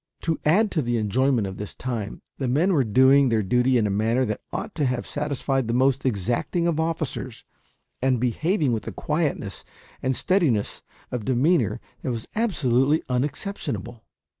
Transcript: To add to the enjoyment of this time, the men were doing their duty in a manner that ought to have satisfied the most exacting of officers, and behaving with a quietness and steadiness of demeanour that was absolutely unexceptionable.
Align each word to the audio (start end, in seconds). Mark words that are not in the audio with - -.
To 0.21 0.39
add 0.45 0.71
to 0.71 0.81
the 0.81 0.97
enjoyment 0.97 1.45
of 1.45 1.57
this 1.57 1.75
time, 1.75 2.23
the 2.39 2.47
men 2.47 2.73
were 2.73 2.83
doing 2.83 3.29
their 3.29 3.43
duty 3.43 3.77
in 3.77 3.85
a 3.85 3.91
manner 3.91 4.25
that 4.25 4.41
ought 4.51 4.73
to 4.73 4.85
have 4.85 5.05
satisfied 5.05 5.67
the 5.67 5.75
most 5.75 6.07
exacting 6.07 6.65
of 6.65 6.79
officers, 6.79 7.43
and 8.01 8.19
behaving 8.19 8.71
with 8.73 8.87
a 8.87 8.91
quietness 8.91 9.63
and 10.01 10.15
steadiness 10.15 10.81
of 11.11 11.23
demeanour 11.23 11.79
that 12.01 12.09
was 12.09 12.27
absolutely 12.35 13.03
unexceptionable. 13.09 14.03